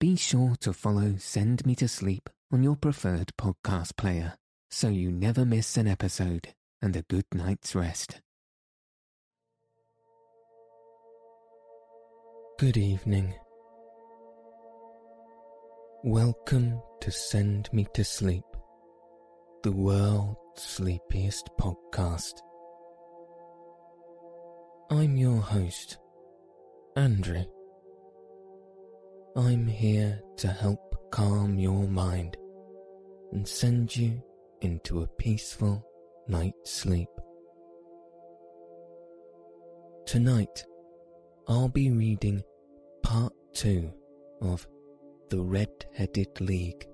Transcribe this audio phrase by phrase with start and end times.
[0.00, 4.32] be sure to follow Send Me to Sleep on your preferred podcast player
[4.70, 6.48] so you never miss an episode
[6.80, 8.22] and a good night's rest.
[12.58, 13.34] Good evening.
[16.02, 18.44] Welcome to Send Me to Sleep,
[19.64, 22.40] the world's sleepiest podcast.
[24.90, 25.98] I'm your host,
[26.96, 27.44] Andrew.
[29.36, 32.36] I'm here to help calm your mind
[33.30, 34.20] and send you
[34.60, 35.86] into a peaceful
[36.26, 37.08] night's sleep.
[40.04, 40.64] Tonight,
[41.46, 42.42] I'll be reading
[43.04, 43.92] part two
[44.42, 44.66] of
[45.28, 46.88] The Red-Headed League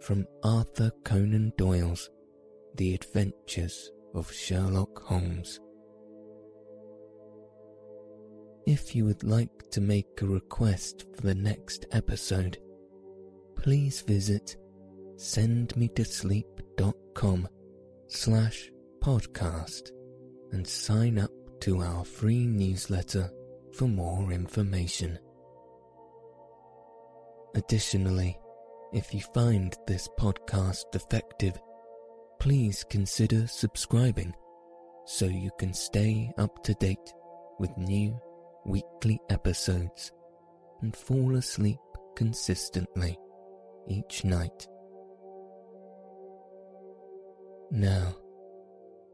[0.00, 2.10] from Arthur Conan Doyle's
[2.74, 5.60] The Adventures of Sherlock Holmes.
[8.66, 12.58] If you would like to make a request for the next episode,
[13.56, 14.56] please visit
[15.16, 17.48] sendmetosleep.com
[18.06, 19.90] slash podcast
[20.52, 23.28] and sign up to our free newsletter
[23.72, 25.18] for more information.
[27.56, 28.38] Additionally,
[28.92, 31.60] if you find this podcast effective,
[32.38, 34.32] please consider subscribing
[35.06, 37.12] so you can stay up to date
[37.58, 38.16] with new
[38.64, 40.12] weekly episodes
[40.82, 41.78] and fall asleep
[42.16, 43.18] consistently
[43.88, 44.66] each night.
[47.70, 48.14] Now,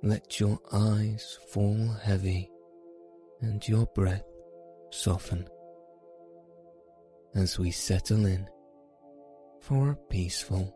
[0.03, 2.51] let your eyes fall heavy
[3.41, 4.25] and your breath
[4.91, 5.49] soften
[7.35, 8.49] as we settle in
[9.61, 10.75] for a peaceful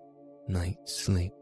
[0.49, 1.33] night's sleep.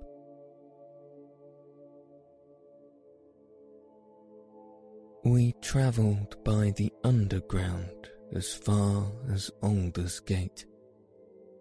[5.30, 10.66] We travelled by the underground as far as Aldersgate,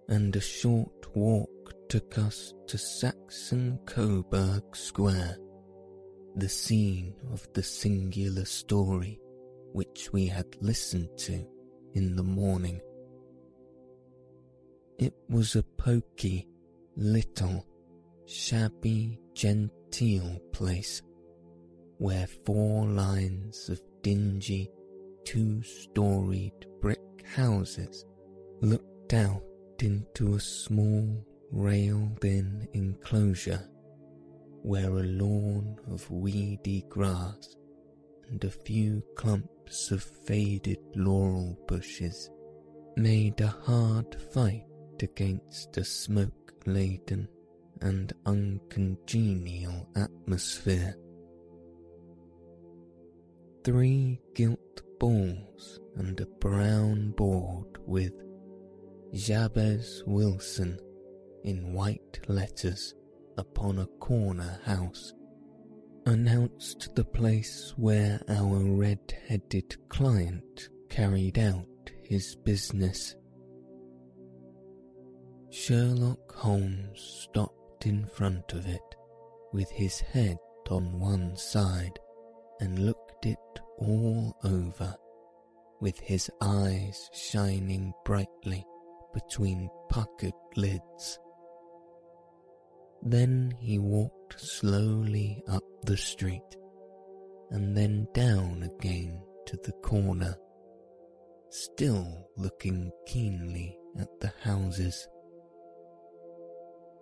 [0.08, 3.54] and a short walk took us to Saxe
[3.86, 5.38] Coburg Square,
[6.36, 9.20] the scene of the singular story
[9.72, 11.46] which we had listened to
[11.94, 12.82] in the morning.
[14.98, 16.48] It was a poky,
[16.96, 17.68] little,
[18.26, 21.04] shabby, genteel place
[22.00, 24.72] where four lines of dingy,
[25.26, 28.06] two-storied brick houses
[28.62, 29.44] looked out
[29.80, 33.70] into a small, railed-in enclosure
[34.62, 37.56] where a lawn of weedy grass
[38.30, 42.30] and a few clumps of faded laurel bushes
[42.96, 44.64] made a hard fight
[45.02, 47.28] against a smoke-laden
[47.82, 50.96] and uncongenial atmosphere
[53.70, 58.14] three gilt balls and a brown board with
[59.14, 60.80] Jabez Wilson
[61.44, 62.96] in white letters
[63.38, 65.14] upon a corner house
[66.08, 73.16] announced the place where our red-headed client carried out his business.
[75.52, 78.96] Sherlock Holmes stopped in front of it
[79.54, 80.38] with his head
[80.72, 82.00] on one side
[82.62, 83.38] and looked it
[83.78, 84.96] all over,
[85.80, 88.66] with his eyes shining brightly
[89.14, 91.20] between puckered lids.
[93.02, 96.58] Then he walked slowly up the street
[97.52, 100.36] and then down again to the corner,
[101.50, 105.08] still looking keenly at the houses.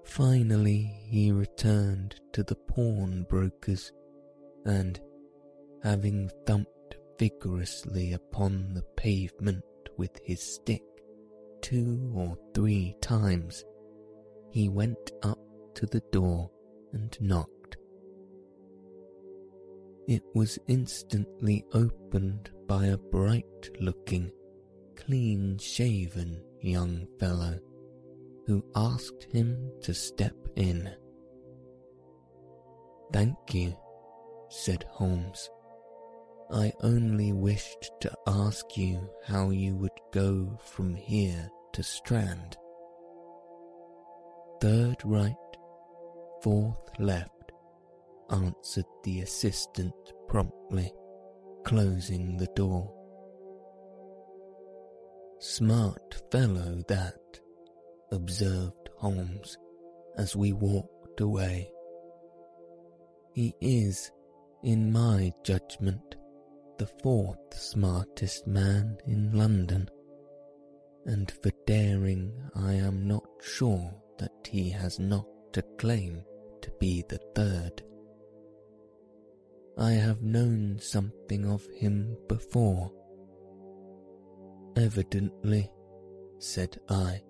[0.05, 3.91] Finally, he returned to the pawnbroker's
[4.65, 4.99] and,
[5.83, 9.63] having thumped vigorously upon the pavement
[9.97, 10.83] with his stick
[11.61, 13.63] two or three times,
[14.51, 15.39] he went up
[15.75, 16.49] to the door
[16.93, 17.77] and knocked.
[20.07, 24.31] It was instantly opened by a bright-looking,
[24.95, 27.59] clean-shaven young fellow
[28.45, 30.89] who asked him to step in.
[33.11, 33.75] Thank you,
[34.49, 35.49] said Holmes.
[36.49, 42.55] I only wished to ask you how you would go from here to Strand.
[44.61, 45.35] Third right,
[46.41, 47.51] fourth left,
[48.31, 49.93] answered the assistant
[50.27, 50.93] promptly,
[51.65, 52.93] closing the door.
[55.39, 57.19] Smart fellow that,
[58.11, 59.57] observed Holmes
[60.17, 61.69] as we walked away.
[63.33, 64.11] He is,
[64.63, 66.16] in my judgment,
[66.77, 69.89] the fourth smartest man in London,
[71.05, 76.23] and for daring I am not sure that he has not a claim
[76.61, 77.81] to be the third.
[79.77, 82.91] I have known something of him before.
[84.75, 85.71] Evidently,
[86.39, 87.21] said I,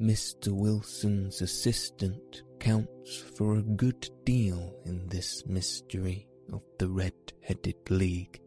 [0.00, 0.48] Mr.
[0.48, 8.40] Wilson's assistant counts for a good deal in this mystery of the Red-Headed League.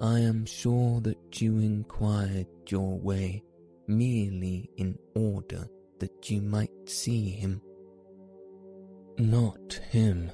[0.00, 3.42] I am sure that you inquired your way
[3.88, 5.68] merely in order
[5.98, 7.60] that you might see him.
[9.18, 10.30] Not him.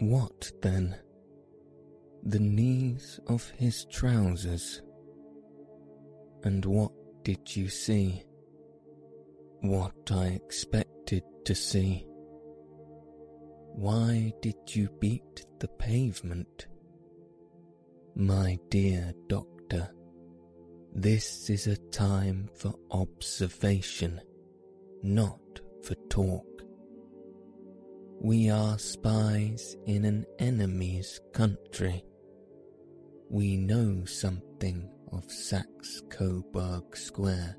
[0.00, 0.96] What then?
[2.24, 4.82] The knees of his trousers.
[6.42, 6.92] And what
[7.22, 8.24] did you see?
[9.60, 12.06] What I expected to see.
[13.76, 16.66] Why did you beat the pavement?
[18.14, 19.90] My dear doctor,
[20.94, 24.18] this is a time for observation,
[25.02, 26.46] not for talk.
[28.18, 32.02] We are spies in an enemy's country.
[33.28, 37.58] We know something of Saxe Coburg Square.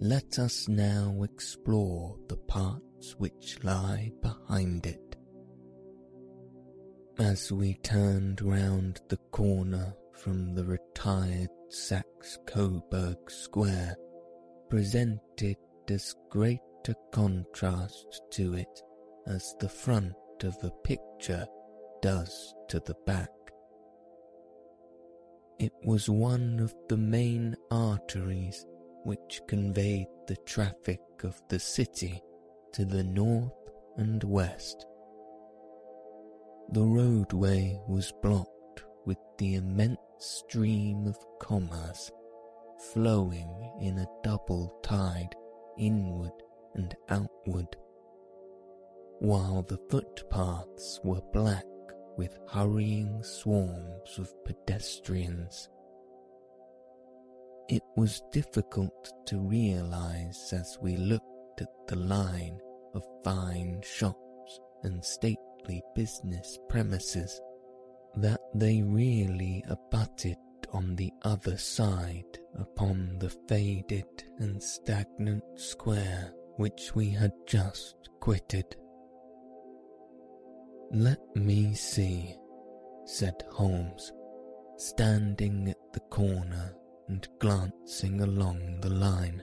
[0.00, 5.16] Let us now explore the parts which lie behind it.
[7.18, 13.96] As we turned round the corner from the retired Saxe Coburg Square,
[14.70, 15.56] presented
[15.90, 18.82] as great a contrast to it
[19.26, 21.44] as the front of a picture
[22.02, 23.30] does to the back.
[25.58, 28.64] It was one of the main arteries
[29.08, 32.22] which conveyed the traffic of the city
[32.72, 33.52] to the north
[33.96, 34.86] and west
[36.72, 42.10] the roadway was blocked with the immense stream of commerce
[42.92, 45.34] flowing in a double tide
[45.78, 46.32] inward
[46.74, 47.74] and outward,
[49.20, 51.64] while the footpaths were black
[52.18, 55.70] with hurrying swarms of pedestrians.
[57.68, 62.58] It was difficult to realize as we looked at the line
[62.94, 67.38] of fine shops and stately business premises,
[68.16, 70.38] that they really abutted
[70.72, 74.06] on the other side upon the faded
[74.38, 78.76] and stagnant square which we had just quitted.
[80.90, 82.34] Let me see,
[83.04, 84.10] said Holmes,
[84.78, 86.77] standing at the corner
[87.08, 89.42] and glancing along the line.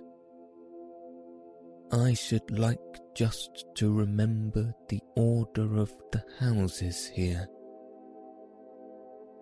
[1.92, 2.80] I should like
[3.16, 7.48] just to remember the order of the houses here.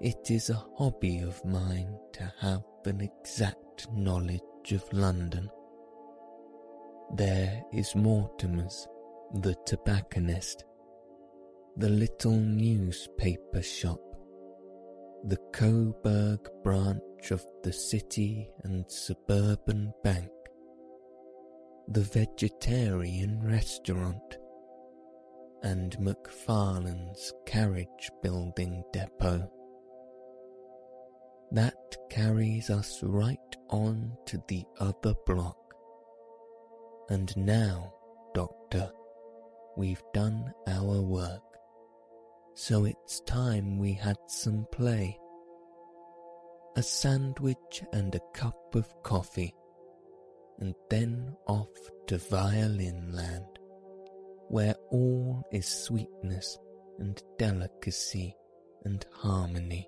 [0.01, 5.49] It is a hobby of mine to have an exact knowledge of London.
[7.15, 8.87] There is Mortimer's,
[9.35, 10.65] the tobacconist,
[11.77, 14.01] the little newspaper shop,
[15.25, 20.29] the Coburg branch of the City and Suburban Bank,
[21.87, 24.37] the vegetarian restaurant,
[25.61, 29.49] and McFarlane's carriage building depot.
[31.51, 33.37] That carries us right
[33.69, 35.57] on to the other block.
[37.09, 37.93] And now,
[38.33, 38.91] Doctor,
[39.77, 41.41] we've done our work,
[42.55, 45.17] so it's time we had some play.
[46.75, 49.53] A sandwich and a cup of coffee
[50.59, 51.69] and then off
[52.07, 53.59] to violin land,
[54.47, 56.57] where all is sweetness
[56.97, 58.35] and delicacy
[58.85, 59.87] and harmony,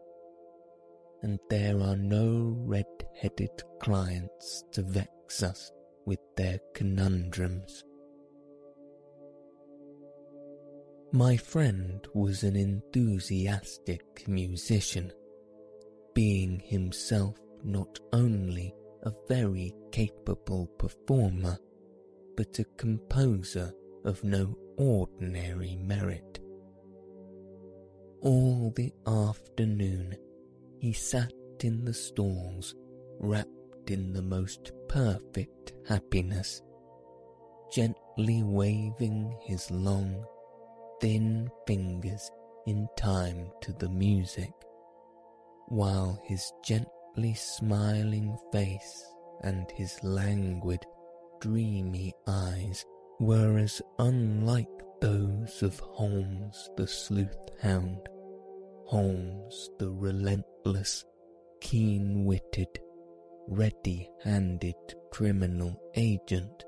[1.23, 5.71] and there are no red-headed clients to vex us
[6.05, 7.83] with their conundrums.
[11.11, 15.11] My friend was an enthusiastic musician,
[16.15, 21.60] being himself not only a very capable performer,
[22.36, 23.72] but a composer
[24.05, 26.39] of no ordinary merit.
[28.22, 30.15] All the afternoon
[30.79, 32.74] he sat in the stalls,
[33.19, 36.62] wrapped in the most perfect happiness,
[37.72, 40.25] gently waving his long,
[41.01, 42.31] thin fingers
[42.65, 44.51] in time to the music,
[45.67, 49.05] while his gently smiling face
[49.41, 50.86] and his languid,
[51.39, 52.86] dreamy eyes
[53.19, 54.69] were as unlike
[55.01, 58.00] those of Holmes the sleuth hound,
[58.86, 61.05] Holmes the relentless,
[61.62, 62.79] keen witted,
[63.48, 64.75] ready handed
[65.12, 66.63] criminal agent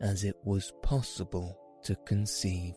[0.00, 2.74] as it was possible to conceive.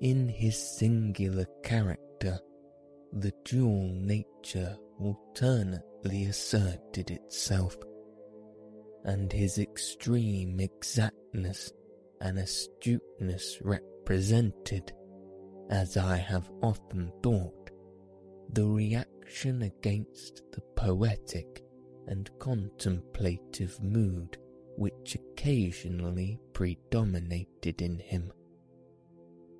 [0.00, 2.38] In his singular character,
[3.14, 7.76] the dual nature alternately asserted itself,
[9.04, 11.72] and his extreme exactness
[12.20, 14.92] and astuteness represented,
[15.70, 17.70] as I have often thought,
[18.52, 21.62] the reaction against the poetic
[22.08, 24.36] and contemplative mood
[24.76, 28.32] which occasionally predominated in him.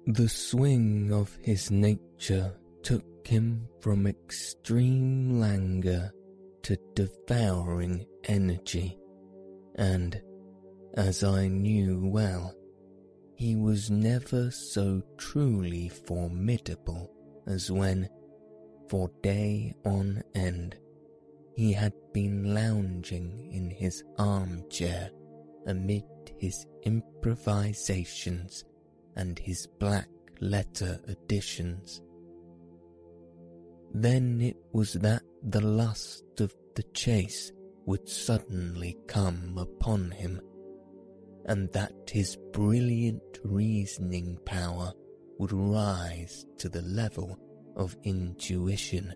[0.06, 6.12] The swing of his nature took him from extreme languor
[6.62, 8.98] to devouring energy,
[9.76, 10.20] and,
[10.94, 12.54] as I knew well,
[13.36, 17.10] he was never so truly formidable
[17.46, 18.08] as when,
[18.88, 20.76] for day on end,
[21.54, 25.10] he had been lounging in his armchair
[25.66, 26.04] amid
[26.38, 28.64] his improvisations
[29.16, 30.08] and his black
[30.40, 32.02] letter editions.
[33.94, 37.52] Then it was that the lust of the chase
[37.86, 40.40] would suddenly come upon him,
[41.46, 44.92] and that his brilliant reasoning power
[45.38, 47.38] would rise to the level
[47.76, 49.14] of intuition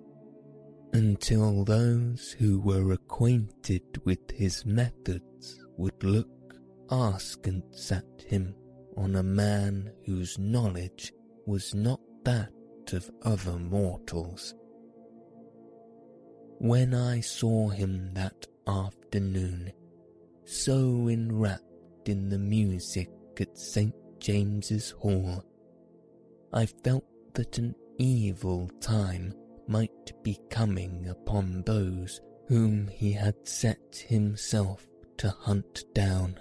[0.93, 6.55] until those who were acquainted with his methods would look
[6.91, 8.55] askance at him
[8.97, 11.13] on a man whose knowledge
[11.47, 12.53] was not that
[12.93, 14.55] of other mortals.
[16.61, 19.73] When I saw him that afternoon,
[20.45, 23.95] so enwrapped in the music at St.
[24.19, 25.45] James's Hall,
[26.53, 29.35] I felt that an evil time
[29.69, 34.85] might be coming upon those whom he had set himself
[35.19, 36.41] to hunt down.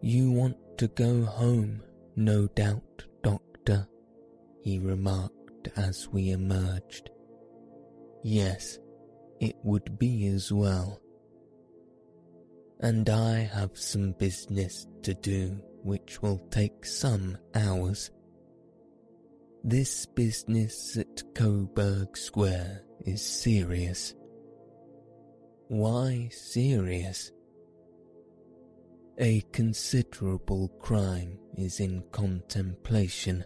[0.00, 1.82] You want to go home,
[2.14, 3.88] no doubt, Doctor,
[4.62, 7.10] he remarked as we emerged.
[8.24, 8.80] Yes,
[9.40, 11.00] it would be as well.
[12.80, 18.10] And I have some business to do which will take some hours
[19.66, 24.14] this business at Coburg Square is serious.
[25.68, 27.32] Why serious?
[29.16, 33.42] A considerable crime is in contemplation.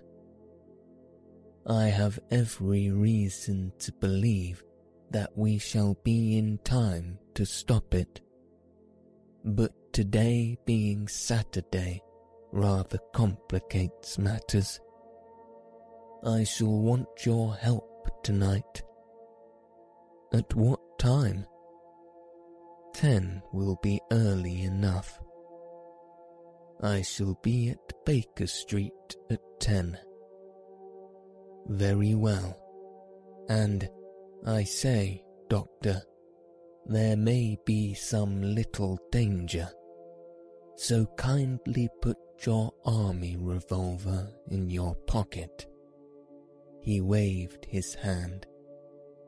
[1.69, 4.65] I have every reason to believe
[5.11, 8.21] that we shall be in time to stop it.
[9.45, 12.03] But today being Saturday
[12.53, 14.81] rather complicates matters.
[16.25, 18.83] I shall want your help tonight.
[20.33, 21.47] At what time?
[22.93, 25.21] Ten will be early enough.
[26.83, 29.99] I shall be at Baker Street at ten.
[31.67, 32.57] Very well.
[33.49, 33.89] And,
[34.47, 36.03] I say, Doctor,
[36.87, 39.69] there may be some little danger.
[40.77, 42.17] So kindly put
[42.47, 45.67] your army revolver in your pocket.
[46.81, 48.47] He waved his hand,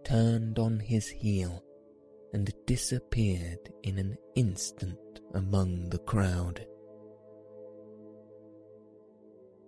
[0.04, 1.62] turned on his heel,
[2.32, 6.64] and disappeared in an instant among the crowd.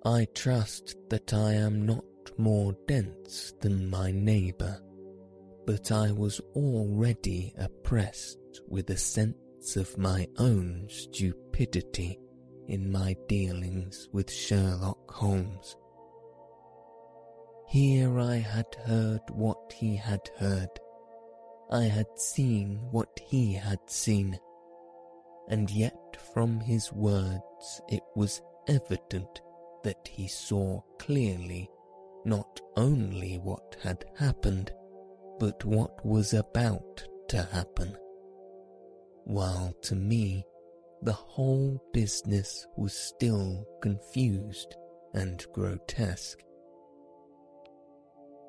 [0.04, 2.04] I trust that I am not
[2.38, 4.80] more dense than my neighbour,
[5.66, 12.18] but I was already oppressed with a sense of my own stupidity
[12.68, 15.76] in my dealings with Sherlock Holmes.
[17.68, 20.68] Here I had heard what he had heard.
[21.70, 24.38] I had seen what he had seen.
[25.48, 29.40] And yet from his words it was evident
[29.84, 31.70] that he saw clearly
[32.24, 34.72] not only what had happened,
[35.38, 37.96] but what was about to happen.
[39.24, 40.44] While to me,
[41.02, 44.76] the whole business was still confused
[45.14, 46.38] and grotesque.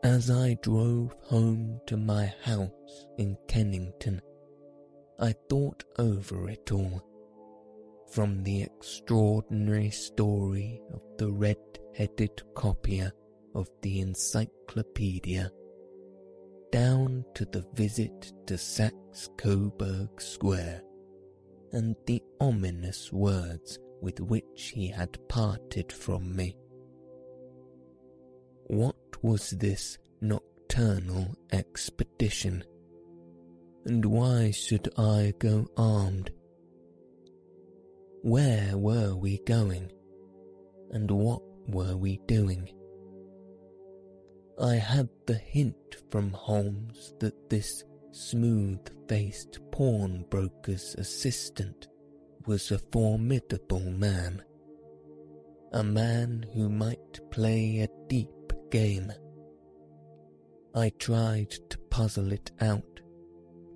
[0.04, 4.22] As I drove home to my house in Kennington,
[5.20, 7.02] I thought over it all.
[8.12, 13.12] From the extraordinary story of the red-headed copier
[13.56, 15.52] of the encyclopedia,
[16.74, 20.82] down to the visit to Saxe Coburg Square,
[21.72, 26.58] and the ominous words with which he had parted from me.
[28.68, 32.63] What was this nocturnal expedition.
[33.86, 36.32] And why should I go armed?
[38.24, 39.92] Where were we going?
[40.92, 42.70] And what were we doing?
[44.62, 45.75] I had the hint
[46.12, 51.88] from Holmes that this smooth-faced pawnbroker's assistant
[52.45, 54.43] was a formidable man.
[55.72, 58.29] A man who might play a deep
[58.69, 59.12] game.
[60.75, 63.00] I tried to puzzle it out,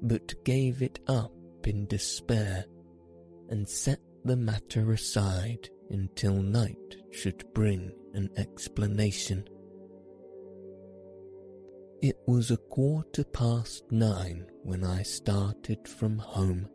[0.04, 1.34] but gave it up
[1.66, 2.66] in despair
[3.50, 9.48] and set the matter aside until night should bring an explanation.
[12.00, 16.70] It was a quarter past nine when I started from home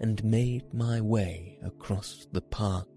[0.00, 2.88] and made my way across the park,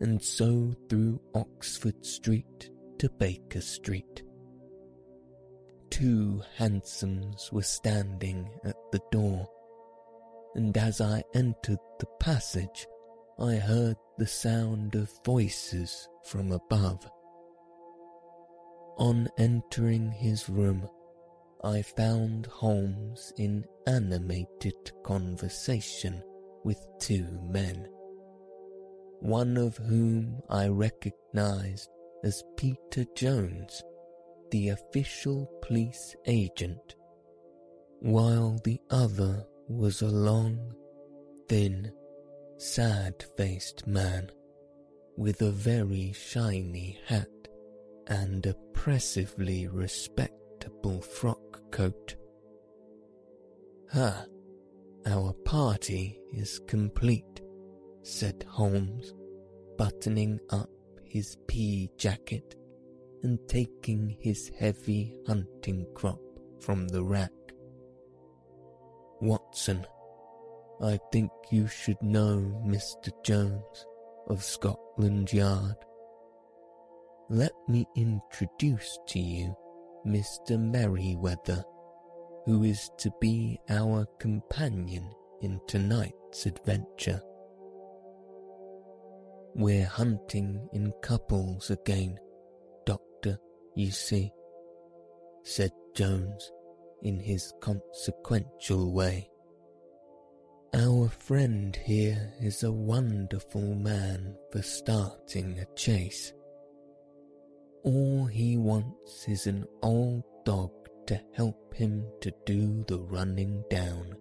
[0.00, 4.24] and so through Oxford Street to Baker Street.
[5.90, 9.48] Two hansoms were standing at the door,
[10.56, 12.88] and as I entered the passage,
[13.38, 17.08] I heard the sound of voices from above.
[19.02, 20.88] On entering his room,
[21.64, 26.22] I found Holmes in animated conversation
[26.62, 27.88] with two men,
[29.18, 31.90] one of whom I recognized
[32.22, 33.82] as Peter Jones,
[34.52, 36.94] the official police agent,
[37.98, 40.76] while the other was a long,
[41.48, 41.90] thin,
[42.56, 44.30] sad-faced man
[45.16, 47.31] with a very shiny hat
[48.06, 52.16] and oppressively respectable frock coat.
[53.92, 54.24] Ha!
[55.06, 57.42] Our party is complete,
[58.02, 59.14] said Holmes,
[59.76, 60.70] buttoning up
[61.04, 62.56] his pea jacket
[63.22, 66.20] and taking his heavy hunting crop
[66.60, 67.30] from the rack.
[69.20, 69.86] Watson,
[70.80, 73.10] I think you should know Mr.
[73.24, 73.86] Jones
[74.28, 75.76] of Scotland Yard.
[77.32, 79.56] Let me introduce to you
[80.06, 80.60] Mr.
[80.60, 81.64] Merryweather,
[82.44, 87.22] who is to be our companion in tonight's adventure.
[89.54, 92.18] We're hunting in couples again,
[92.84, 93.38] Doctor,
[93.76, 94.30] you see,
[95.42, 96.52] said Jones
[97.02, 99.30] in his consequential way.
[100.74, 106.34] Our friend here is a wonderful man for starting a chase.
[107.84, 110.70] All he wants is an old dog
[111.06, 114.14] to help him to do the running down.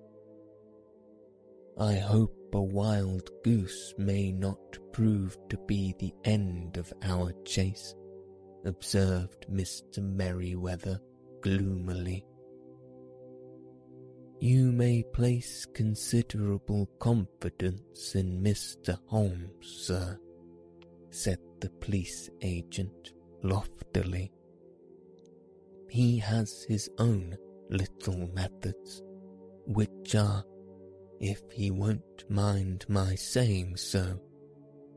[1.77, 7.93] I hope a wild goose may not prove to be the end of our chase,
[8.65, 9.99] observed Mr.
[9.99, 10.99] Merryweather
[11.41, 12.25] gloomily.
[14.39, 18.97] You may place considerable confidence in Mr.
[19.05, 20.19] Holmes, sir,
[21.11, 24.31] said the police agent loftily.
[25.89, 27.37] He has his own
[27.69, 29.01] little methods,
[29.65, 30.43] which are,
[31.19, 34.19] if he won't mind my saying so,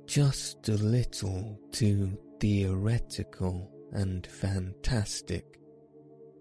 [0.07, 5.44] just a little too theoretical and fantastic.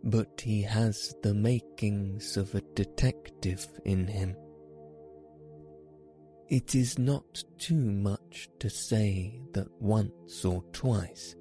[0.04, 4.36] But he has the makings of a detective in him.
[6.50, 11.36] It is not too much to say that once or twice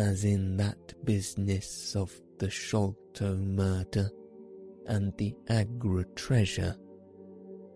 [0.00, 4.10] as in that business of the Sholto murder
[4.86, 6.74] and the Agra treasure,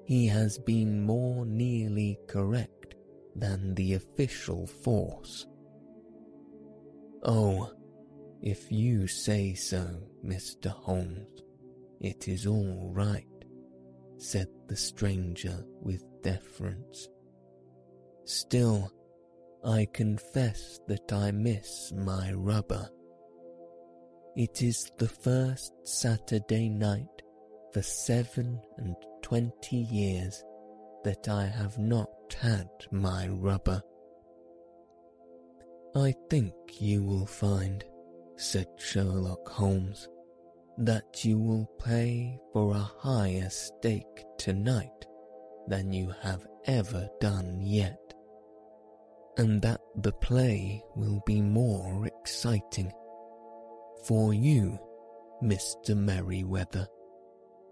[0.06, 2.94] he has been more nearly correct
[3.36, 5.46] than the official force.
[7.22, 7.70] Oh,
[8.40, 9.86] if you say so,
[10.24, 10.70] Mr.
[10.70, 11.42] Holmes,
[12.00, 13.26] it is all right,
[14.16, 17.08] said the stranger with deference.
[18.24, 18.90] Still,
[19.66, 22.86] I confess that I miss my rubber.
[24.36, 27.22] It is the first Saturday night
[27.72, 30.44] for seven and twenty years
[31.04, 33.82] that I have not had my rubber.
[35.96, 37.82] I think you will find,
[38.36, 40.08] said Sherlock Holmes,
[40.76, 45.06] that you will pay for a higher stake tonight
[45.68, 48.03] than you have ever done yet
[49.36, 52.92] and that the play will be more exciting.
[54.06, 54.78] For you,
[55.42, 55.96] Mr.
[55.96, 56.86] Merryweather,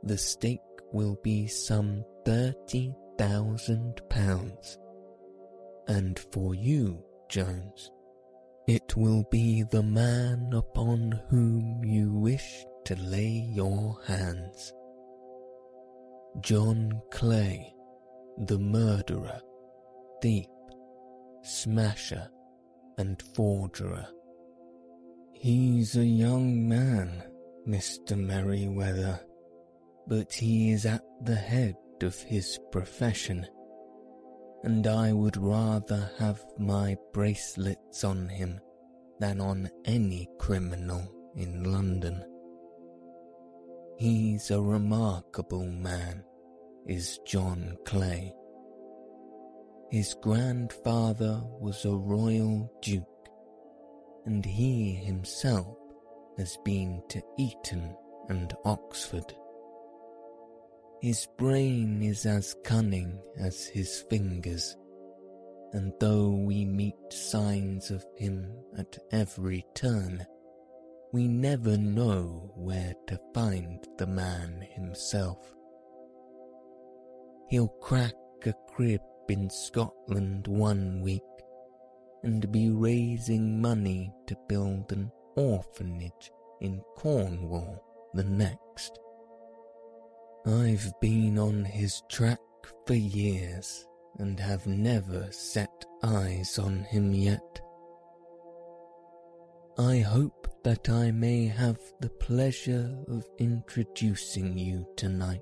[0.03, 0.61] the stake
[0.93, 4.79] will be some thirty thousand pounds,
[5.87, 7.91] and for you, Jones,
[8.67, 14.73] it will be the man upon whom you wish to lay your hands.
[16.41, 17.75] John Clay,
[18.39, 19.41] the murderer,
[20.23, 20.47] thief,
[21.43, 22.29] smasher,
[22.99, 24.07] and forgerer.
[25.33, 27.23] He's a young man,
[27.67, 28.17] Mr.
[28.17, 29.21] Merryweather,
[30.07, 33.47] but he is at the head of his profession,
[34.65, 38.61] and I would rather have my bracelets on him
[39.19, 42.25] than on any criminal in London.
[43.97, 46.25] He's a remarkable man,
[46.87, 48.35] is John Clay.
[49.93, 53.29] His grandfather was a royal duke,
[54.25, 55.77] and he himself
[56.39, 57.95] has been to Eton
[58.31, 59.35] and Oxford.
[61.03, 64.79] His brain is as cunning as his fingers,
[65.75, 70.25] and though we meet signs of him at every turn,
[71.13, 75.55] we never know where to find the man himself.
[77.51, 78.15] He'll crack
[78.47, 81.23] a crib in Scotland one week
[82.23, 86.31] and be raising money to build an orphanage
[86.61, 87.83] in Cornwall
[88.15, 88.99] the next.
[90.47, 92.39] I've been on his track
[92.87, 93.87] for years
[94.19, 97.61] and have never set eyes on him yet.
[99.79, 105.41] I hope that I may have the pleasure of introducing you tonight.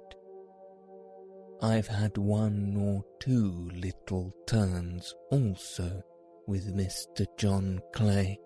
[1.62, 6.03] I've had one or two little turns also
[6.46, 7.27] with Mr.
[7.37, 8.38] John Clay,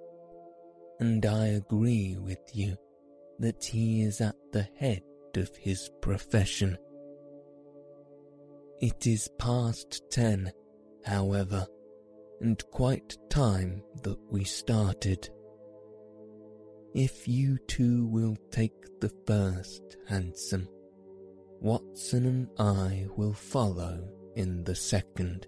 [0.99, 2.77] and I agree with you
[3.39, 5.03] that he is at the head
[5.37, 6.77] of his profession.
[8.81, 10.51] It is past ten,
[11.05, 11.67] however,
[12.41, 15.31] and quite time that we started.
[16.95, 20.69] If you two will take the first hansom,
[21.65, 25.47] Watson and I will follow in the second.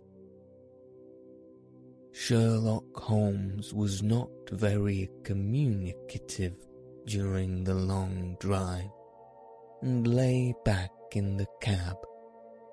[2.12, 6.56] Sherlock Holmes was not very communicative
[7.04, 8.88] during the long drive
[9.82, 11.96] and lay back in the cab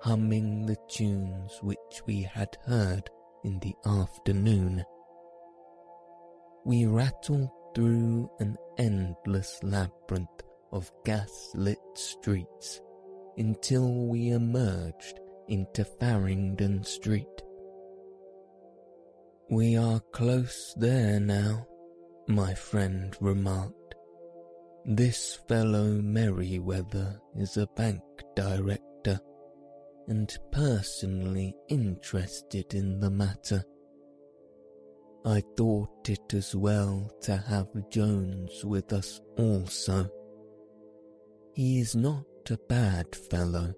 [0.00, 3.10] humming the tunes which we had heard
[3.44, 4.82] in the afternoon.
[6.64, 10.40] We rattled through an endless labyrinth
[10.72, 12.80] of gas-lit streets
[13.36, 17.26] until we emerged into Farringdon Street.
[19.50, 21.66] We are close there now,
[22.28, 23.94] my friend remarked.
[24.86, 28.02] This fellow Merryweather is a bank
[28.34, 29.20] director
[30.08, 33.64] and personally interested in the matter.
[35.26, 40.10] I thought it as well to have Jones with us also.
[41.54, 43.72] He is not a bad fellow,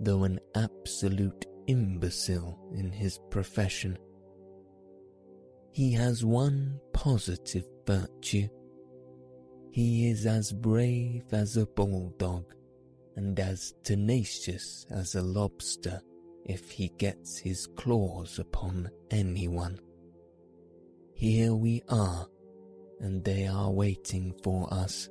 [0.00, 3.98] though an absolute imbecile in his profession.
[5.72, 8.48] He has one positive virtue.
[9.70, 12.54] He is as brave as a bulldog
[13.16, 16.00] and as tenacious as a lobster
[16.44, 19.78] if he gets his claws upon anyone.
[21.14, 22.26] Here we are,
[23.00, 25.08] and they are waiting for us.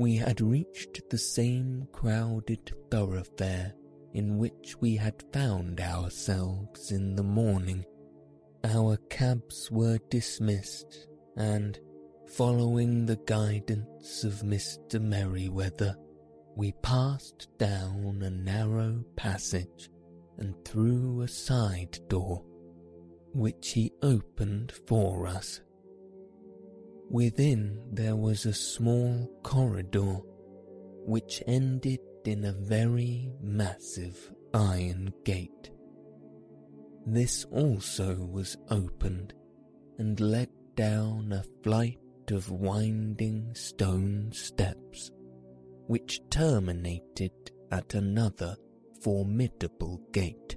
[0.00, 3.74] We had reached the same crowded thoroughfare
[4.14, 7.84] in which we had found ourselves in the morning.
[8.64, 11.78] Our cabs were dismissed, and,
[12.28, 14.98] following the guidance of Mr.
[14.98, 15.94] Merryweather,
[16.56, 19.90] we passed down a narrow passage
[20.38, 22.42] and through a side door
[23.34, 25.60] which he opened for us.
[27.10, 30.20] Within there was a small corridor
[31.04, 35.70] which ended in a very massive iron gate.
[37.04, 39.34] This also was opened
[39.98, 41.98] and led down a flight
[42.30, 45.10] of winding stone steps
[45.88, 47.32] which terminated
[47.72, 48.54] at another
[49.02, 50.56] formidable gate.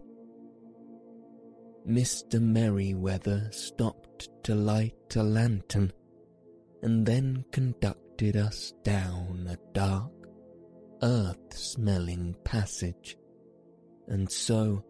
[1.90, 2.40] Mr.
[2.40, 5.92] Merryweather stopped to light a lantern
[6.84, 10.12] and then conducted us down a dark,
[11.02, 13.18] earth-smelling passage,
[14.10, 14.84] and so,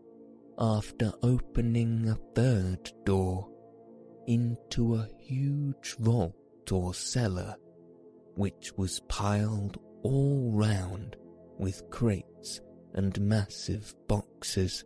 [0.57, 3.47] after opening a third door,
[4.27, 7.55] into a huge vault or cellar,
[8.35, 11.15] which was piled all round
[11.59, 12.59] with crates
[12.95, 14.83] and massive boxes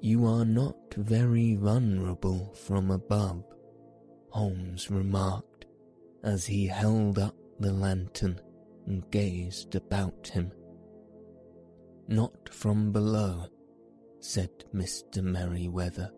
[0.00, 3.44] You are not very vulnerable from above,
[4.32, 5.66] Holmes remarked
[6.24, 8.40] as he held up the lantern
[8.86, 10.50] and gazed about him.
[12.08, 13.44] Not from below,
[14.20, 15.22] said Mr.
[15.22, 16.10] Merryweather,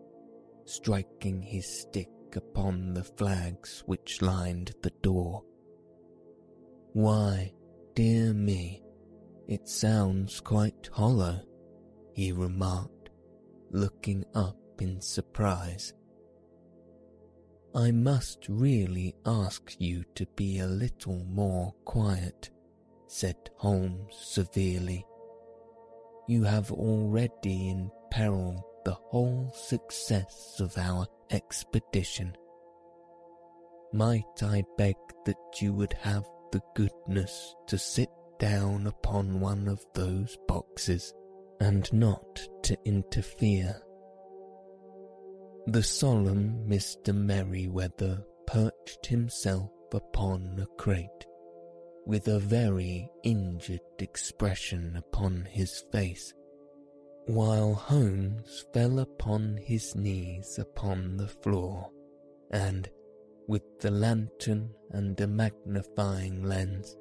[0.63, 5.43] striking his stick upon the flags which lined the door.
[6.93, 7.51] Why,
[7.95, 8.81] dear me,
[9.45, 11.41] it sounds quite hollow,
[12.13, 13.09] he remarked,
[13.71, 15.93] looking up in surprise.
[17.75, 22.49] I must really ask you to be a little more quiet,
[23.07, 25.05] said Holmes severely.
[26.25, 32.37] You have already imperiled the whole success of our expedition.
[33.91, 38.09] Might I beg that you would have the goodness to sit
[38.39, 41.13] down upon one of those boxes
[41.59, 43.84] and not to interfere?
[45.67, 47.13] The solemn Mr.
[47.13, 51.25] Merryweather perched himself upon a crate,
[52.05, 56.33] with a very injured expression upon his face
[57.27, 61.89] while Holmes fell upon his knees upon the floor
[62.51, 62.87] and,
[63.47, 66.95] with the lantern and a magnifying lens,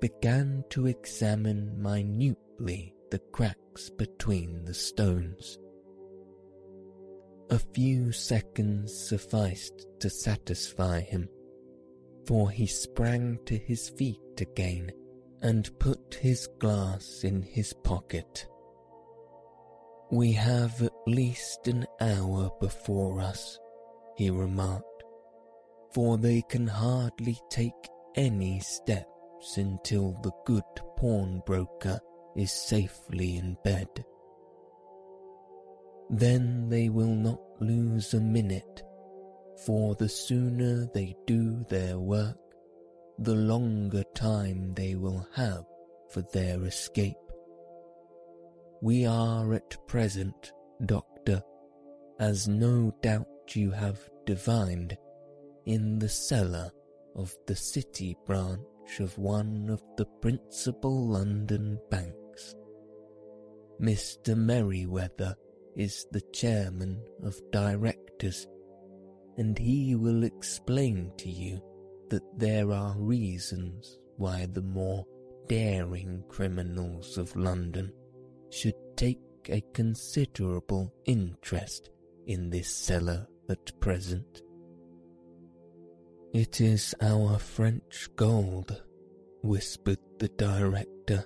[0.00, 5.58] began to examine minutely the cracks between the stones.
[7.56, 11.26] A few seconds sufficed to satisfy him,
[12.26, 14.92] for he sprang to his feet again
[15.40, 18.46] and put his glass in his pocket.
[20.10, 23.58] We have at least an hour before us,
[24.18, 25.04] he remarked,
[25.94, 30.64] for they can hardly take any steps until the good
[30.98, 32.00] pawnbroker
[32.36, 33.88] is safely in bed.
[36.10, 38.82] Then they will not lose a minute,
[39.64, 42.38] for the sooner they do their work,
[43.18, 45.64] the longer time they will have
[46.10, 47.16] for their escape.
[48.80, 50.52] We are at present,
[50.84, 51.42] Doctor,
[52.20, 54.96] as no doubt you have divined,
[55.64, 56.70] in the cellar
[57.16, 62.54] of the city branch of one of the principal London banks.
[63.80, 64.36] Mr.
[64.36, 65.34] Merryweather
[65.76, 68.46] is the chairman of directors,
[69.36, 71.60] and he will explain to you
[72.08, 75.04] that there are reasons why the more
[75.48, 77.92] daring criminals of London
[78.50, 81.90] should take a considerable interest
[82.26, 84.42] in this cellar at present.
[86.32, 88.82] It is our French gold,
[89.42, 91.24] whispered the director.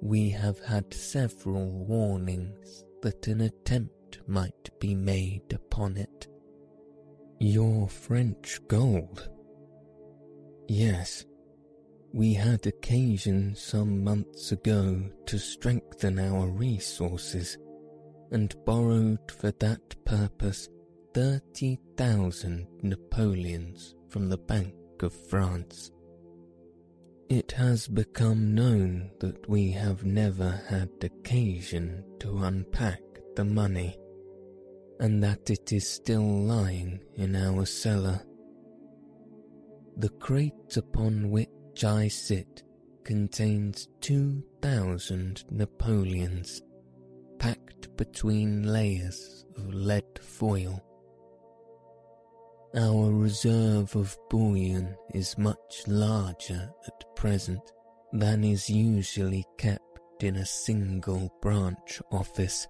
[0.00, 6.28] We have had several warnings that an attempt might be made upon it.
[7.38, 9.30] Your French gold?
[10.68, 11.24] Yes,
[12.12, 17.56] we had occasion some months ago to strengthen our resources
[18.30, 20.68] and borrowed for that purpose
[21.14, 25.90] 30,000 Napoleons from the Bank of France.
[27.30, 33.00] It has become known that we have never had occasion to unpack
[33.36, 33.96] the money
[34.98, 38.20] and that it is still lying in our cellar.
[39.96, 42.64] The crate upon which I sit
[43.04, 46.62] contains 2,000 Napoleons
[47.38, 50.84] packed between layers of lead foil.
[52.74, 57.60] Our reserve of bullion is much larger at present
[58.12, 62.68] than is usually kept in a single branch office,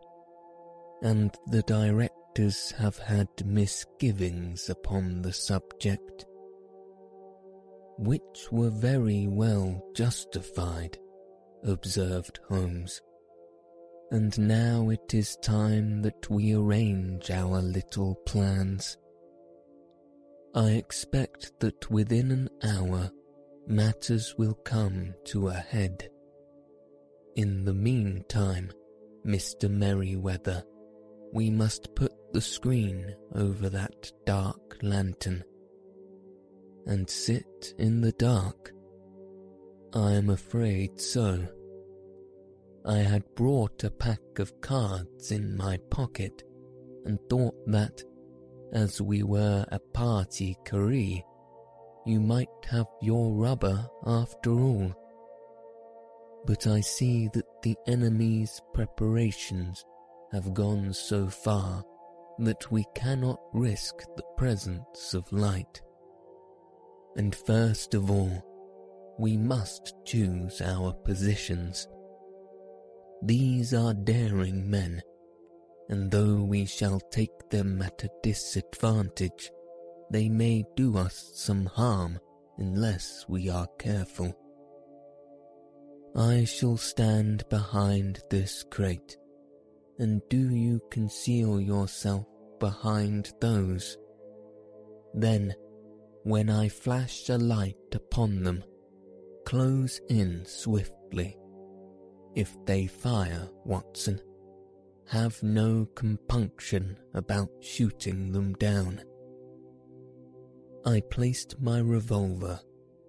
[1.03, 6.25] and the directors have had misgivings upon the subject
[8.01, 10.99] which were very well justified,
[11.65, 13.03] observed Holmes.
[14.11, 18.97] And now it is time that we arrange our little plans.
[20.55, 23.11] I expect that within an hour
[23.67, 26.11] matters will come to a head.
[27.37, 28.73] In the meantime,
[29.25, 29.71] Mr.
[29.71, 30.65] Merryweather,
[31.33, 35.45] we must put the screen over that dark lantern
[36.87, 38.73] and sit in the dark?
[39.93, 41.47] I am afraid so.
[42.85, 46.43] I had brought a pack of cards in my pocket
[47.05, 48.03] and thought that,
[48.73, 51.23] as we were a party carré,
[52.07, 54.95] you might have your rubber after all.
[56.47, 59.85] But I see that the enemy's preparations
[60.33, 61.85] have gone so far
[62.39, 65.83] that we cannot risk the presence of light.
[67.17, 68.45] And first of all,
[69.19, 71.87] we must choose our positions.
[73.23, 75.03] These are daring men,
[75.91, 79.51] and though we shall take them at a disadvantage,
[80.09, 82.17] they may do us some harm
[82.59, 84.33] unless we are careful.
[86.15, 89.17] I shall stand behind this crate,
[89.99, 92.25] and do you conceal yourself
[92.61, 93.99] behind those.
[95.13, 95.53] Then,
[96.23, 98.63] when I flash a light upon them,
[99.45, 101.37] close in swiftly.
[102.37, 104.21] If they fire, Watson,
[105.11, 109.03] have no compunction about shooting them down.
[110.87, 112.61] I placed my revolver,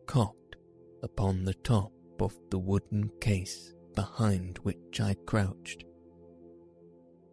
[0.07, 0.55] cocked,
[1.03, 5.83] upon the top of the wooden case behind which I crouched.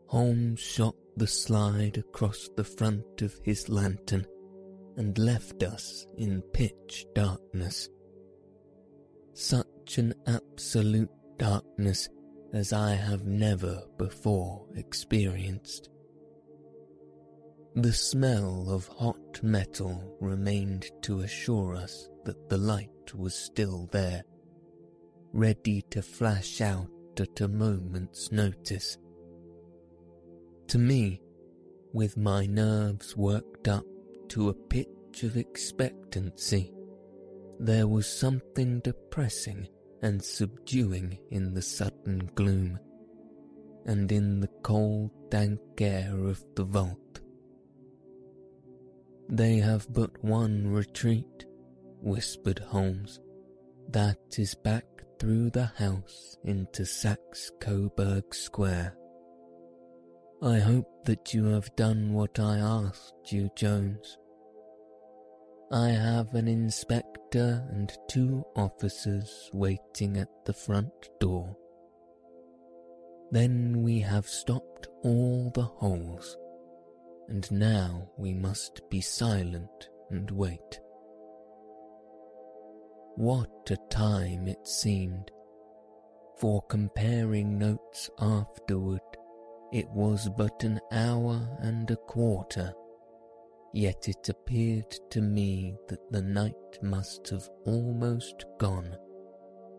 [0.07, 4.27] Holmes shot the slide across the front of his lantern
[4.99, 7.89] and left us in pitch darkness.
[9.33, 12.11] Such an absolute darkness
[12.53, 15.91] as I have never before experienced.
[17.75, 24.25] The smell of hot metal remained to assure us that the light was still there,
[25.33, 28.99] ready to flash out at a moment's notice.
[30.69, 31.21] To me,
[31.93, 33.85] with my nerves worked up
[34.29, 36.73] to a pitch of expectancy,
[37.59, 39.69] there was something depressing
[40.03, 41.98] and subduing in the sudden
[42.35, 42.79] gloom,
[43.87, 47.21] and in the cold, dank air of the vault.
[49.29, 51.45] They have but one retreat,
[52.01, 53.21] whispered Holmes.
[53.91, 54.85] That is back
[55.19, 58.97] through the house into Saxe Coburg Square.
[60.43, 64.17] I hope that you have done what I asked you, Jones.
[65.73, 71.57] I have an inspector and two officers waiting at the front door.
[73.31, 76.37] Then we have stopped all the holes,
[77.29, 80.81] and now we must be silent and wait.
[83.17, 85.31] What a time it seemed,
[86.39, 89.01] for comparing notes afterward,
[89.73, 92.73] it was but an hour and a quarter
[93.73, 98.97] Yet it appeared to me that the night must have almost gone,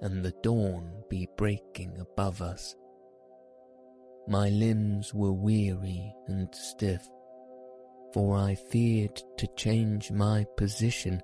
[0.02, 2.76] and the dawn be breaking above us.
[4.30, 7.10] My limbs were weary and stiff,
[8.14, 11.20] for I feared to change my position,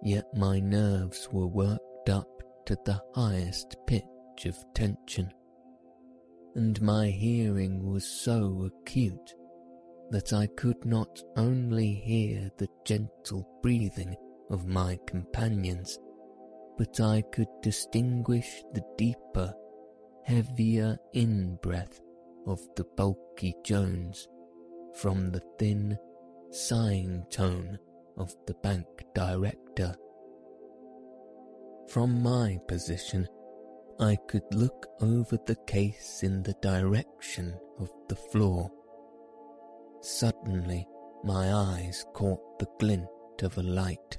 [0.00, 2.28] yet my nerves were worked up
[2.66, 5.32] to the highest pitch of tension,
[6.54, 9.34] and my hearing was so acute
[10.10, 14.14] that I could not only hear the gentle breathing
[14.50, 15.98] of my companions,
[16.78, 19.52] but I could distinguish the deeper,
[20.24, 22.00] heavier in breath
[22.46, 24.28] of the bulky Jones
[24.94, 25.98] from the thin,
[26.50, 27.78] sighing tone
[28.16, 29.94] of the bank director.
[31.88, 33.28] From my position,
[34.00, 38.70] I could look over the case in the direction of the floor
[40.04, 40.86] Suddenly,
[41.24, 43.08] my eyes caught the glint
[43.42, 44.18] of a light.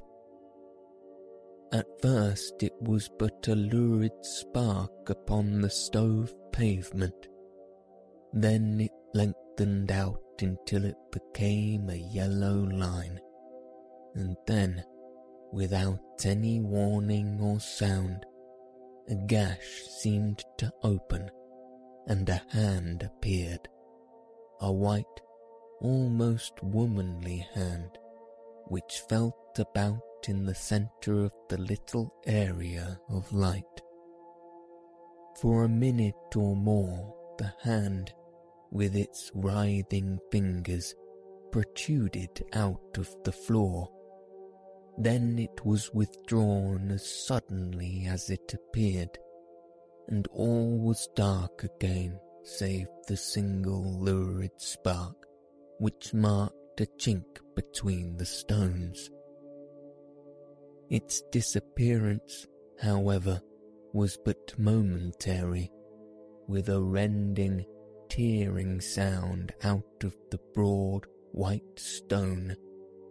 [1.71, 7.27] At first, it was but a lurid spark upon the stove pavement.
[8.37, 13.21] Then it lengthened out until it became a yellow line.
[14.13, 14.83] And then,
[15.53, 18.25] without any warning or sound,
[19.07, 21.31] a gash seemed to open
[22.07, 23.69] and a hand appeared,
[24.59, 25.05] a white
[25.79, 27.97] almost womanly hand,
[28.67, 33.63] which felt about in the centre of the little area of light.
[35.37, 38.13] For a minute or more, the hand,
[38.71, 40.95] with its writhing fingers,
[41.51, 43.89] protruded out of the floor.
[44.97, 49.17] Then it was withdrawn as suddenly as it appeared,
[50.07, 55.25] and all was dark again save the single lurid spark
[55.79, 59.09] which marked a chink between the stones.
[60.89, 62.47] Its disappearance,
[62.79, 63.41] however,
[63.93, 65.71] was but momentary,
[66.47, 67.65] with a rending,
[68.15, 72.55] tearing sound out of the broad white stone,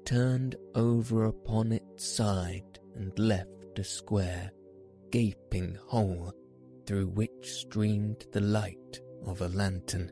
[0.06, 4.50] turned over upon its side and left a square,
[5.10, 6.32] gaping hole
[6.86, 10.10] through which streamed the light of a lantern.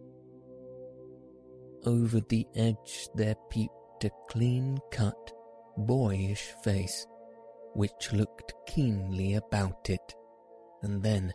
[1.87, 5.33] Over the edge there peeped a clean-cut,
[5.79, 7.07] boyish face,
[7.73, 10.15] which looked keenly about it,
[10.83, 11.33] and then,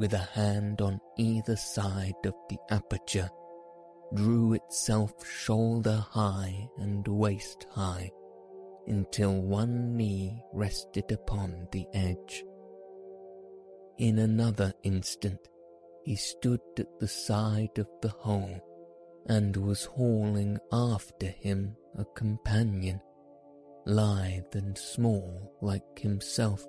[0.00, 3.28] with a hand on either side of the aperture,
[4.14, 8.10] drew itself shoulder high and waist high
[8.86, 12.42] until one knee rested upon the edge.
[13.98, 15.38] In another instant,
[16.04, 18.58] he stood at the side of the hole
[19.26, 23.02] and was hauling after him a companion,
[23.84, 26.66] lithe and small like himself,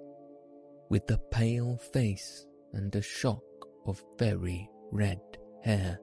[0.90, 3.44] with a pale face and a shock
[3.86, 5.22] of very red
[5.64, 6.00] hair.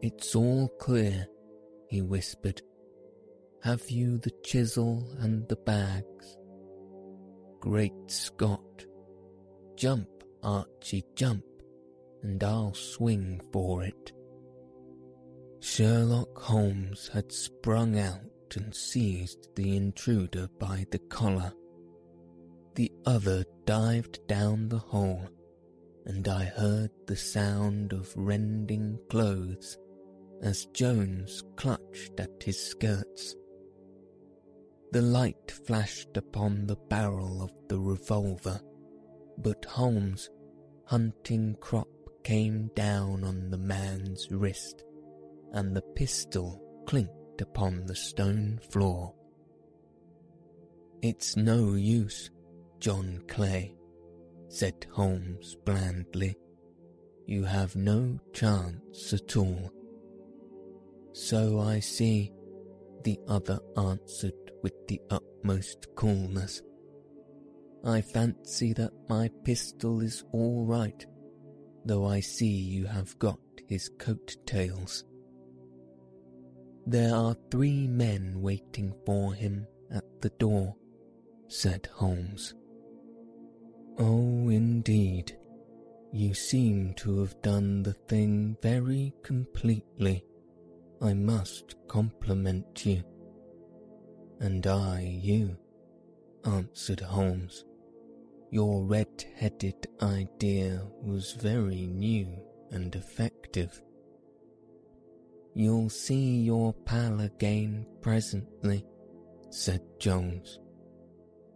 [0.00, 1.26] It's all clear,
[1.88, 2.60] he whispered.
[3.62, 6.36] Have you the chisel and the bags?
[7.60, 8.86] Great Scott!
[9.76, 10.08] Jump,
[10.42, 11.44] Archie, jump,
[12.22, 14.12] and I'll swing for it.
[15.60, 21.52] Sherlock Holmes had sprung out and seized the intruder by the collar.
[22.74, 25.28] The other dived down the hole,
[26.06, 29.76] and I heard the sound of rending clothes
[30.42, 33.36] as Jones clutched at his skirts.
[34.92, 38.60] The light flashed upon the barrel of the revolver,
[39.38, 40.30] but Holmes'
[40.86, 41.88] hunting crop
[42.24, 44.82] came down on the man's wrist,
[45.52, 49.14] and the pistol clinked upon the stone floor.
[51.02, 52.30] It's no use,
[52.82, 53.76] John Clay,
[54.48, 56.34] said Holmes blandly.
[57.26, 59.70] You have no chance at all.
[61.12, 62.32] So I see,
[63.04, 66.60] the other answered with the utmost coolness.
[67.84, 71.06] I fancy that my pistol is all right,
[71.84, 75.04] though I see you have got his coat tails.
[76.84, 80.74] There are three men waiting for him at the door,
[81.46, 82.54] said Holmes.
[83.98, 85.36] Oh, indeed,
[86.12, 90.24] you seem to have done the thing very completely.
[91.00, 93.02] I must compliment you.
[94.40, 95.56] And I you,
[96.44, 97.64] answered Holmes.
[98.50, 102.28] Your red-headed idea was very new
[102.70, 103.80] and effective.
[105.54, 108.84] You'll see your pal again presently,
[109.50, 110.58] said Jones.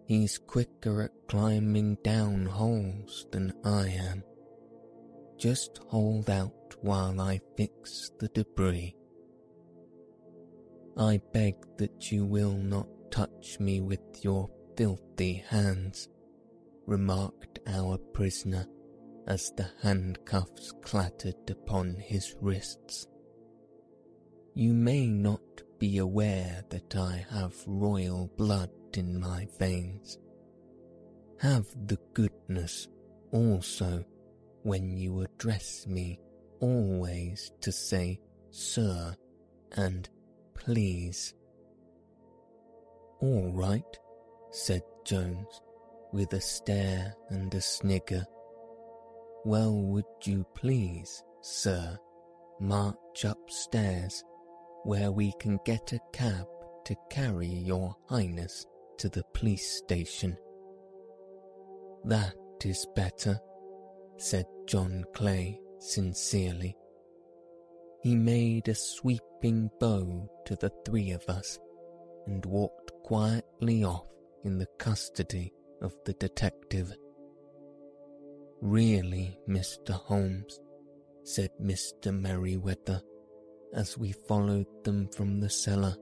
[0.07, 4.23] He's quicker at climbing down holes than I am.
[5.37, 8.95] Just hold out while I fix the debris.
[10.97, 16.09] I beg that you will not touch me with your filthy hands,
[16.87, 18.67] remarked our prisoner
[19.27, 23.09] as the handcuffs clattered upon his wrists.
[24.55, 25.41] You may not
[25.79, 30.19] be aware that I have royal blood in my veins.
[31.41, 32.89] Have the goodness
[33.33, 34.05] also,
[34.63, 36.19] when you address me,
[36.61, 38.19] always to say
[38.51, 39.15] Sir
[39.73, 40.09] and
[40.55, 41.35] please.
[43.21, 43.83] All right,
[44.51, 45.61] said Jones,
[46.13, 48.25] with a stare and a snigger.
[49.45, 51.99] Well, would you please, sir,
[52.61, 54.25] march upstairs,
[54.85, 56.47] where we can get a cab
[56.87, 58.67] to carry your highness
[58.99, 60.37] to the police station?
[62.05, 62.35] That
[62.65, 63.41] is better,
[64.17, 66.77] said John Clay sincerely.
[68.03, 71.59] He made a sweeping bow to the three of us
[72.27, 74.07] and walked quietly off
[74.45, 76.93] in the custody of the detective.
[78.61, 79.91] Really, Mr.
[79.91, 80.61] Holmes,
[81.25, 82.17] said Mr.
[82.17, 83.03] Merryweather
[83.75, 85.97] as we followed them from the cellar.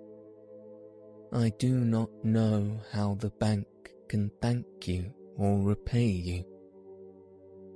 [1.34, 3.66] I do not know how the bank
[4.08, 6.44] can thank you or repay you.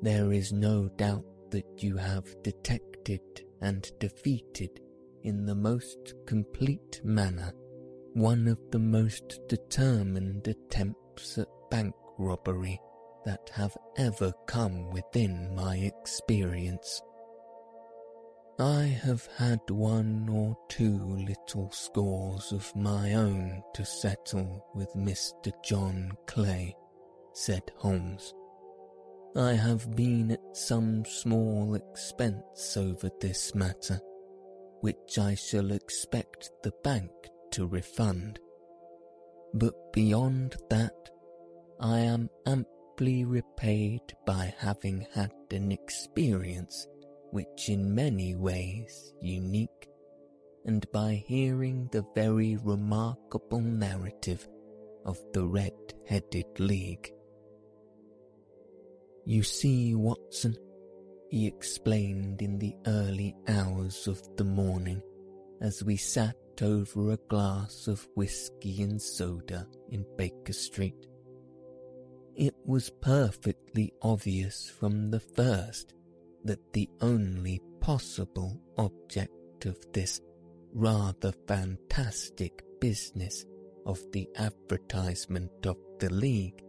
[0.00, 3.20] There is no doubt that you have detected
[3.60, 4.80] and defeated
[5.24, 7.52] in the most complete manner
[8.14, 12.80] one of the most determined attempts at bank robbery
[13.24, 17.02] that have ever come within my experience.
[18.60, 25.52] I have had one or two little scores of my own to settle with Mr.
[25.64, 26.74] John Clay,
[27.34, 28.34] said Holmes.
[29.36, 34.00] I have been at some small expense over this matter,
[34.80, 37.12] which I shall expect the bank
[37.52, 38.40] to refund.
[39.54, 41.10] But beyond that,
[41.78, 46.88] I am amply repaid by having had an experience
[47.30, 49.88] which in many ways unique,
[50.64, 54.48] and by hearing the very remarkable narrative
[55.04, 57.12] of the Red-Headed League.
[59.24, 60.56] You see, Watson,
[61.30, 65.02] he explained in the early hours of the morning
[65.60, 71.06] as we sat over a glass of whisky and soda in Baker Street.
[72.34, 75.94] It was perfectly obvious from the first
[76.44, 80.20] that the only possible object of this
[80.72, 83.44] rather fantastic business
[83.86, 86.62] of the advertisement of the League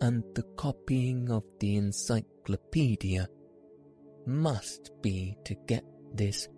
[0.00, 3.28] and the copying of the encyclopedia
[4.26, 6.48] must be to get this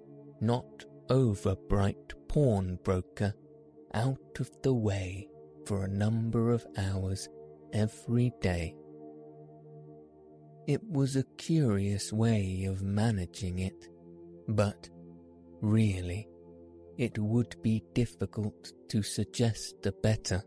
[0.40, 3.34] not over bright pawnbroker
[3.92, 5.28] out of the way
[5.66, 7.28] for a number of hours
[7.72, 8.74] every day.
[10.66, 13.88] It was a curious way of managing it,
[14.48, 14.88] but
[15.60, 16.26] really,
[16.96, 20.42] it would be difficult to suggest a better.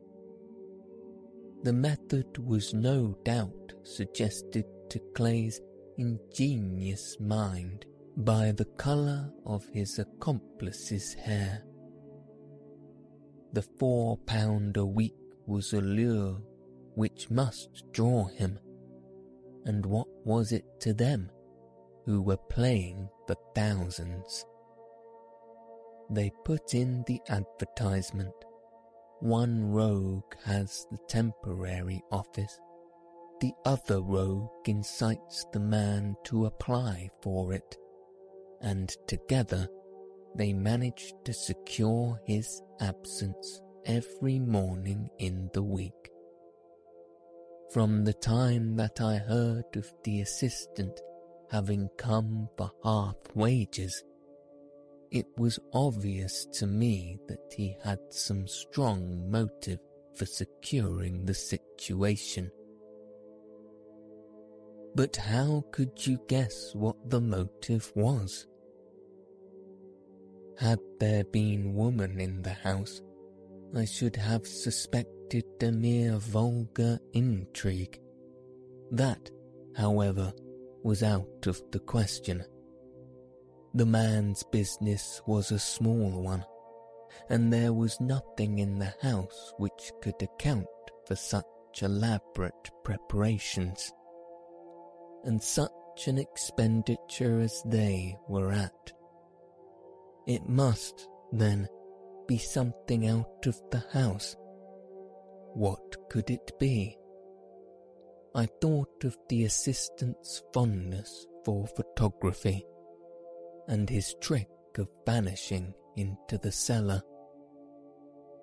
[1.64, 5.62] The method was no doubt suggested to Clay's
[5.98, 7.86] ingenious mind
[8.18, 11.64] by the colour of his accomplice's hair.
[13.54, 15.16] The four pound a week
[15.46, 16.42] was a lure
[16.96, 18.58] which must draw him,
[19.68, 21.30] and what was it to them
[22.06, 24.46] who were playing for thousands?
[26.10, 28.34] They put in the advertisement.
[29.20, 32.60] One rogue has the temporary office,
[33.40, 37.78] the other rogue incites the man to apply for it
[38.62, 39.68] and together
[40.36, 45.94] they manage to secure his absence every morning in the week.
[47.72, 51.02] From the time that I heard of the assistant
[51.52, 54.04] having come for half wages,
[55.12, 59.80] it was obvious to me that he had some strong motive
[60.16, 62.52] for securing the situation.
[64.96, 68.48] But how could you guess what the motive was?
[70.58, 73.02] Had there been woman in the house,
[73.76, 78.00] I should have suspected a mere vulgar intrigue.
[78.92, 79.30] That,
[79.76, 80.34] however,
[80.84, 82.44] was out of the question.
[83.74, 86.44] The man's business was a small one,
[87.30, 90.66] and there was nothing in the house which could account
[91.08, 91.46] for such
[91.82, 93.92] elaborate preparations.
[95.24, 98.94] And such an expenditure as they were at
[100.28, 101.70] it must, then,
[102.28, 104.36] be something out of the house.
[105.58, 106.96] What could it be?
[108.36, 112.64] I thought of the assistant's fondness for photography
[113.68, 117.02] and his trick of vanishing into the cellar.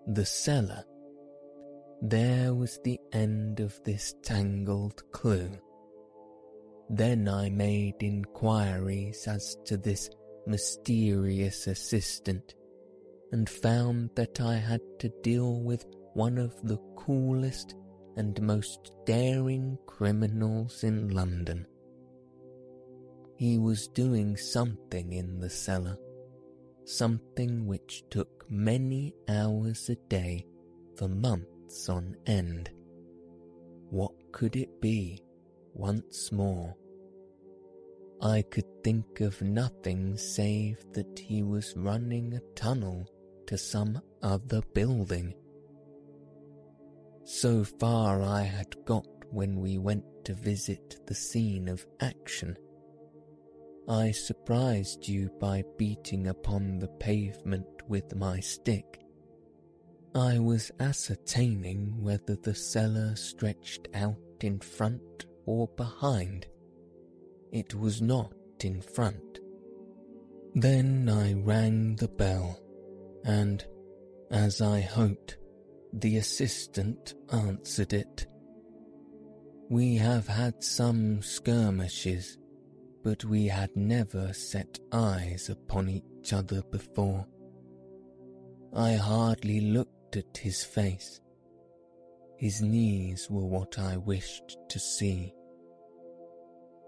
[0.09, 0.83] The cellar.
[2.03, 5.57] There was the end of this tangled clue.
[6.91, 10.11] Then I made inquiries as to this
[10.49, 12.57] mysterious assistant
[13.31, 17.75] and found that I had to deal with one of the coolest
[18.17, 21.67] and most daring criminals in London.
[23.37, 25.99] He was doing something in the cellar,
[26.85, 30.47] something which took many hours a day
[30.97, 32.71] for months on end.
[33.91, 35.21] What could it be
[35.75, 36.77] once more?
[38.23, 43.07] I could think of nothing save that he was running a tunnel
[43.47, 45.35] to some other building.
[47.25, 52.57] So far I had got when we went to visit the scene of action.
[53.89, 59.01] I surprised you by beating upon the pavement with my stick.
[60.15, 66.47] I was ascertaining whether the cellar stretched out in front or behind
[67.55, 68.33] it was not
[68.65, 69.39] in front.
[70.57, 72.61] Then I rang the bell,
[73.25, 73.65] and,
[74.33, 75.37] as I hoped,
[76.01, 78.27] the assistant answered it.
[79.71, 82.39] We have had some skirmishes,
[83.03, 87.27] but we had never set eyes upon each other before.
[88.75, 91.21] I hardly looked at his face.
[92.37, 95.35] His knees were what I wished to see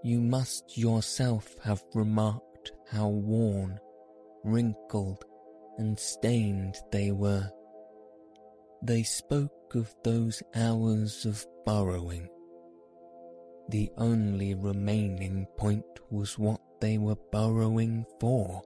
[0.06, 3.76] you must yourself have remarked how worn,
[4.44, 5.24] wrinkled,
[5.78, 7.50] and stained they were.
[8.82, 12.28] They spoke of those hours of burrowing.
[13.68, 18.62] The only remaining point was what they were burrowing for.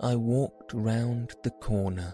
[0.00, 2.12] I walked round the corner,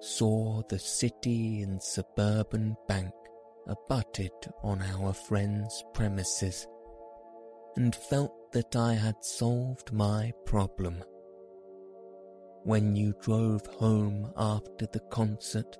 [0.00, 3.12] saw the city and suburban bank
[3.66, 4.32] abutted
[4.62, 6.66] on our friend's premises,
[7.76, 11.04] and felt that I had solved my problem.
[12.68, 15.78] When you drove home after the concert,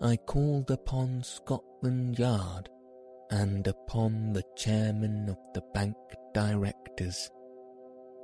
[0.00, 2.70] I called upon Scotland Yard
[3.30, 5.94] and upon the chairman of the bank
[6.32, 7.30] directors,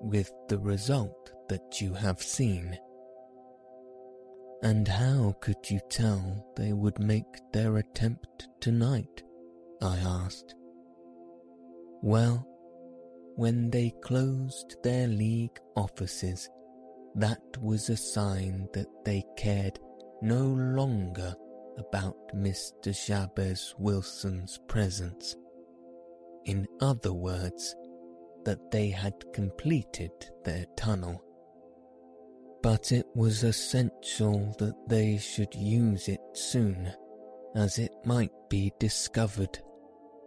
[0.01, 2.79] with the result that you have seen.
[4.63, 9.23] And how could you tell they would make their attempt tonight?
[9.83, 10.55] I asked.
[12.01, 12.49] Well,
[13.37, 16.49] when they closed their league offices,
[17.17, 19.79] that was a sign that they cared
[20.23, 21.35] no longer
[21.79, 22.95] about Mr.
[23.07, 25.35] Jabez Wilson's presence.
[26.45, 27.75] In other words,
[28.45, 30.13] that they had completed
[30.45, 31.23] their tunnel.
[32.63, 36.93] But it was essential that they should use it soon,
[37.55, 39.59] as it might be discovered,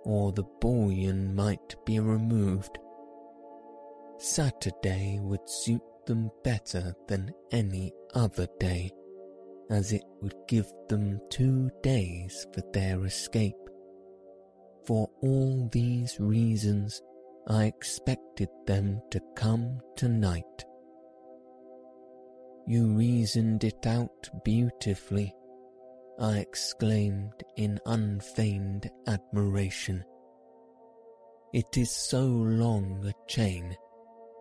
[0.03, 2.77] or the bullion might be removed.
[4.17, 8.91] Saturday would suit them better than any other day
[9.69, 13.55] as it would give them two days for their escape.
[14.85, 17.01] For all these reasons,
[17.47, 20.65] I expected them to come tonight.
[22.67, 25.33] You reasoned it out beautifully,
[26.19, 30.03] I exclaimed in unfeigned admiration.
[31.53, 33.75] It is so long a chain,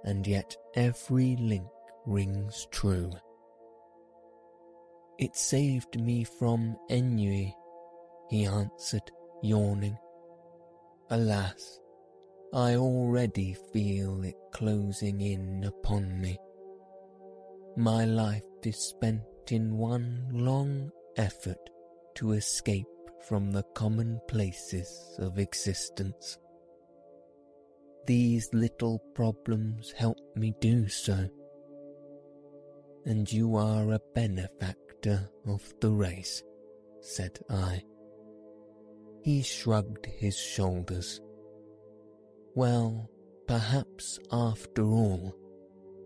[0.04, 1.68] and yet every link
[2.06, 3.10] rings true.
[5.18, 7.54] It saved me from ennui,
[8.28, 9.10] he answered,
[9.42, 9.96] yawning.
[11.10, 11.78] Alas,
[12.54, 16.38] I already feel it closing in upon me.
[17.76, 21.70] My life is spent in one long effort
[22.16, 22.86] to escape
[23.26, 26.38] from the commonplaces of existence.
[28.06, 31.28] These little problems help me do so.
[33.04, 36.42] And you are a benefactor of the race,
[37.00, 37.82] said I.
[39.22, 41.20] He shrugged his shoulders.
[42.54, 43.08] Well,
[43.46, 45.34] perhaps after all,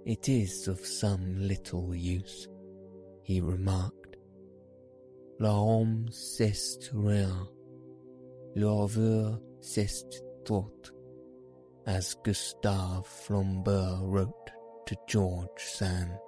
[0.05, 2.47] it is of some little use,
[3.23, 4.17] he remarked.
[5.39, 7.49] L'homme c'est rien,
[8.55, 10.93] l'envers c'est tout,
[11.87, 14.51] as Gustave Flaubert wrote
[14.87, 16.19] to George Sand.